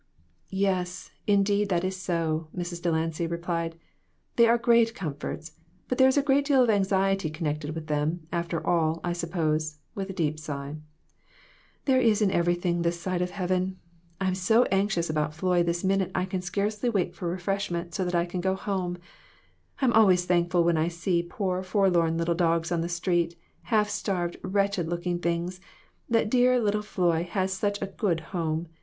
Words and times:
"Yes, 0.49 1.11
indeed, 1.27 1.69
that 1.69 1.83
is 1.83 1.95
so," 1.95 2.47
Mrs. 2.57 2.81
Delancy 2.81 3.27
replied; 3.27 3.77
"they 4.35 4.47
are 4.47 4.57
great 4.57 4.95
comforts, 4.95 5.51
but 5.87 5.99
there 5.99 6.07
is 6.07 6.17
a 6.17 6.23
good 6.23 6.43
deal 6.43 6.63
of 6.63 6.71
anxiety 6.71 7.29
connected 7.29 7.75
with 7.75 7.85
them, 7.85 8.25
after 8.31 8.65
all, 8.65 8.99
I 9.03 9.13
sup 9.13 9.29
pose," 9.29 9.77
with 9.93 10.09
a 10.09 10.13
deep 10.13 10.39
sigh; 10.39 10.77
"there 11.85 12.01
is 12.01 12.19
in 12.19 12.31
everything 12.31 12.81
this 12.81 12.99
side 12.99 13.21
of 13.21 13.29
heaven. 13.29 13.77
I 14.19 14.25
am 14.27 14.33
so 14.33 14.63
anxious 14.71 15.07
about 15.07 15.35
Floy 15.35 15.61
this 15.61 15.83
minute 15.83 16.09
I 16.15 16.25
can 16.25 16.41
scarcely 16.41 16.89
wait 16.89 17.13
for 17.13 17.27
refreshment, 17.27 17.93
so 17.93 18.03
that 18.03 18.15
I 18.15 18.25
can 18.25 18.41
go 18.41 18.55
home. 18.55 18.97
I 19.81 19.85
am 19.85 19.93
always 19.93 20.25
thankful 20.25 20.63
when 20.63 20.77
I 20.77 20.87
see 20.87 21.21
poor, 21.21 21.61
forlorn 21.61 22.17
little 22.17 22.33
dogs 22.33 22.71
on 22.71 22.81
the 22.81 22.89
street, 22.89 23.35
half 23.65 23.87
starved 23.87 24.37
and 24.43 24.51
wretched 24.51 24.87
looking, 24.87 25.21
that 26.09 26.31
dear 26.31 26.59
little 26.59 26.81
Floy 26.81 27.21
has 27.23 27.53
such 27.53 27.79
a 27.83 27.93
good 28.01 28.19
home. 28.33 28.67